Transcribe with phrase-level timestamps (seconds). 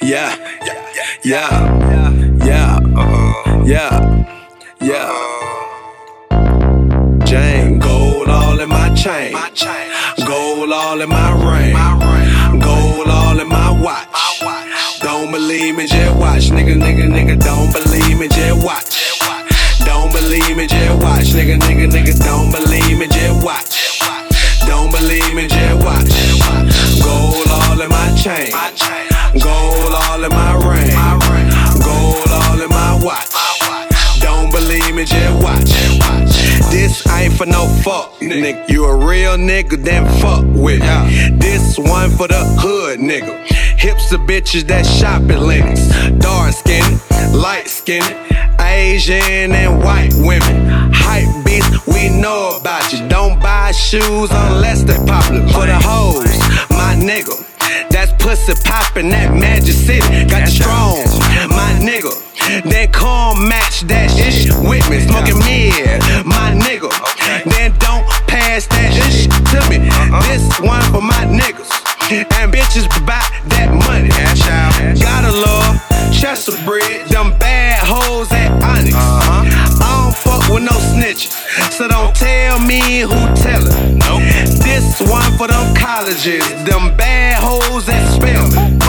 [0.00, 0.36] Yeah,
[1.24, 1.58] yeah,
[1.90, 4.24] yeah, yeah, uh-uh, yeah.
[4.80, 5.12] Yeah.
[7.24, 9.32] Jane, gold all in my chain,
[10.24, 11.74] gold all in my ring,
[12.60, 14.06] gold all in my watch.
[15.00, 17.38] Don't believe me, just watch, nigga, nigga, nigga.
[17.40, 19.18] Don't believe me, just watch.
[19.84, 22.14] Don't believe me, just watch, nigga, nigga, nigga.
[22.24, 22.67] Don't believe
[37.38, 38.68] for no fuck, nigga.
[38.68, 41.40] You a real nigga, then fuck with it.
[41.40, 43.46] This one for the hood, nigga.
[43.78, 45.86] Hips of bitches that shop at Lenox.
[46.18, 47.00] Dark skinned,
[47.32, 48.12] light skinned,
[48.60, 50.90] Asian and white women.
[50.92, 53.06] Hype beasts, we know about you.
[53.08, 55.46] Don't buy shoes unless they popular.
[55.48, 56.26] For the hoes,
[56.70, 57.44] my nigga.
[57.90, 60.24] That's pussy poppin', that Magic City.
[60.26, 61.04] Got you strong,
[61.48, 62.10] my nigga.
[62.64, 65.00] Then come match that shit with me.
[65.06, 66.87] Smoking mid, my nigga.
[69.58, 69.78] To me.
[70.30, 71.70] This one for my niggas.
[72.10, 73.20] And bitches buy
[73.52, 74.08] that money.
[75.00, 75.76] Gotta love
[76.12, 78.96] Chester bread, them bad hoes at Onyx.
[78.96, 79.44] I
[79.78, 81.36] don't fuck with no snitches,
[81.70, 83.98] so don't tell me who tellin'.
[84.64, 88.80] This one for them colleges, them bad hoes at Spelman.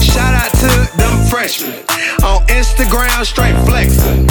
[0.00, 1.72] Shout out to them freshmen
[2.22, 4.28] on Instagram, straight flexin'.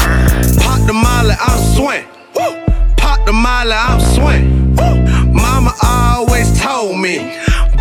[0.62, 2.06] Pop the molly, I'm swing.
[2.96, 4.76] Pop the molly, I'm swing.
[5.36, 7.18] Mama always told me,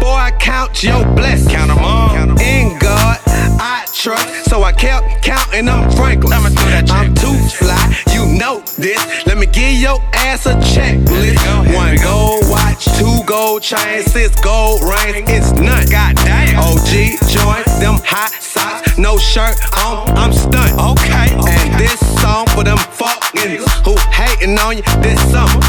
[0.00, 1.52] boy, count your blessings.
[1.52, 2.14] Count 'em all.
[2.40, 3.18] In God,
[3.60, 4.50] I trust.
[4.50, 6.90] So I kept counting them Franklins.
[6.90, 9.00] I'm too fly, you know this.
[9.26, 11.38] Let me give your ass a checklist.
[11.74, 15.30] One gold watch, two gold chains, six gold rings.
[15.30, 15.86] It's none.
[15.88, 16.58] Goddamn.
[16.58, 20.10] OG joint, them hot socks, no shirt on.
[20.18, 20.78] I'm stunned.
[20.78, 21.28] Okay.
[21.48, 25.60] And this song for them fuck niggas who hating on you this summer.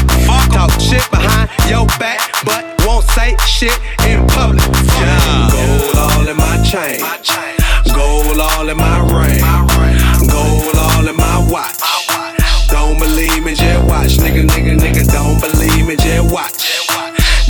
[0.56, 3.78] Talk shit behind your back, but won't say shit
[4.08, 4.64] in public.
[4.96, 5.50] Yeah.
[5.52, 6.96] Gold all in my chain,
[7.92, 9.44] gold all in my ring,
[10.32, 11.76] gold all in my watch.
[12.70, 15.04] Don't believe me, just watch, nigga, nigga, nigga.
[15.12, 16.88] Don't believe me, just watch.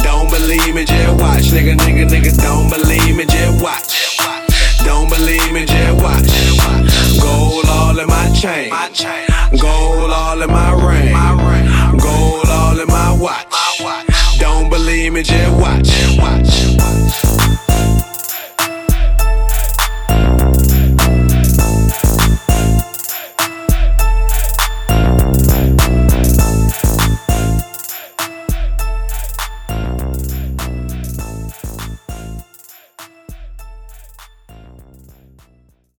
[0.03, 2.37] Don't believe me, just watch, nigga, nigga, nigga.
[2.43, 3.86] Don't believe me, just watch.